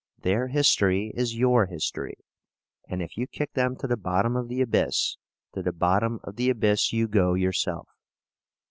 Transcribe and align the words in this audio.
Their 0.23 0.47
history 0.47 1.11
is 1.13 1.37
your 1.37 1.67
history, 1.67 2.15
and 2.89 3.03
if 3.03 3.17
you 3.17 3.27
kick 3.27 3.53
them 3.53 3.75
to 3.75 3.85
the 3.87 3.95
bottom 3.95 4.35
of 4.35 4.47
the 4.47 4.59
abyss, 4.59 5.17
to 5.53 5.61
the 5.61 5.71
bottom 5.71 6.19
of 6.23 6.37
the 6.37 6.49
abyss 6.49 6.91
you 6.91 7.07
go 7.07 7.35
yourself. 7.35 7.87